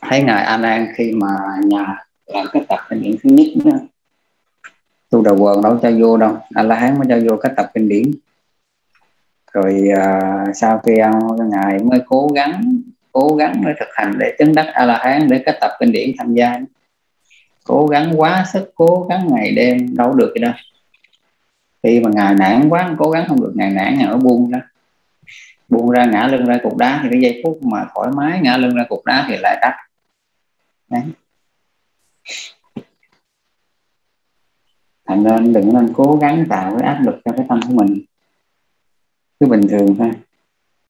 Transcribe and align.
thấy 0.00 0.22
ngài 0.22 0.44
a 0.44 0.56
an 0.56 0.86
khi 0.96 1.12
mà 1.12 1.28
nhà 1.64 1.96
làm 2.26 2.46
cái 2.52 2.64
tập 2.68 2.78
kinh 2.88 3.02
điển 3.02 3.16
thứ 3.22 3.30
nhất 3.30 3.46
đó. 3.64 3.78
Tu 5.10 5.22
đầu 5.22 5.36
quần 5.38 5.62
đâu 5.62 5.78
cho 5.82 5.90
vô 5.98 6.16
đâu. 6.16 6.38
A 6.54 6.62
la 6.62 6.74
hán 6.74 6.98
mới 6.98 7.06
cho 7.08 7.18
vô 7.28 7.36
cái 7.36 7.52
tập 7.56 7.70
kinh 7.74 7.88
điển. 7.88 8.10
Rồi 9.52 9.88
à, 9.96 10.44
sau 10.54 10.78
khi 10.78 10.96
ăn 10.98 11.20
ngài 11.50 11.78
mới 11.78 12.00
cố 12.06 12.28
gắng 12.34 12.82
cố 13.12 13.36
gắng 13.36 13.62
để 13.66 13.72
thực 13.80 13.88
hành 13.94 14.18
để 14.18 14.36
chứng 14.38 14.54
đắc 14.54 14.66
a 14.72 14.84
la 14.84 14.98
hán 14.98 15.28
để 15.30 15.42
cái 15.46 15.58
tập 15.60 15.70
kinh 15.80 15.92
điển 15.92 16.10
tham 16.18 16.34
gia. 16.34 16.58
Cố 17.64 17.86
gắng 17.86 18.12
quá 18.16 18.44
sức 18.52 18.72
cố 18.74 19.06
gắng 19.10 19.28
ngày 19.30 19.52
đêm 19.52 19.96
đâu 19.96 20.12
được 20.14 20.32
gì 20.34 20.40
đâu. 20.40 20.52
Khi 21.82 22.00
mà 22.00 22.10
ngài 22.14 22.34
nản 22.34 22.68
quá 22.68 22.94
cố 22.98 23.10
gắng 23.10 23.24
không 23.28 23.40
được 23.40 23.52
ngài 23.54 23.70
nản 23.70 23.98
ngài 23.98 24.08
ở 24.08 24.16
buông 24.16 24.50
đó 24.50 24.58
buông 25.72 25.90
ra, 25.90 26.04
ngã 26.04 26.26
lưng 26.26 26.46
ra 26.46 26.58
cục 26.62 26.76
đá 26.76 27.00
thì 27.02 27.08
cái 27.10 27.20
giây 27.20 27.40
phút 27.44 27.62
mà 27.62 27.86
thoải 27.94 28.10
mái 28.16 28.40
ngã 28.42 28.56
lưng 28.56 28.74
ra 28.74 28.84
cục 28.88 29.04
đá 29.04 29.24
thì 29.28 29.36
lại 29.36 29.58
tắt. 29.60 29.76
Đấy. 30.90 31.02
thành 35.06 35.22
nên 35.22 35.52
đừng 35.52 35.74
nên 35.74 35.92
cố 35.96 36.18
gắng 36.20 36.44
tạo 36.48 36.76
cái 36.78 36.88
áp 36.88 37.02
lực 37.02 37.20
cho 37.24 37.32
cái 37.36 37.46
tâm 37.48 37.60
của 37.68 37.74
mình. 37.74 38.04
Cứ 39.40 39.46
bình 39.46 39.68
thường 39.68 39.96
thôi. 39.98 40.10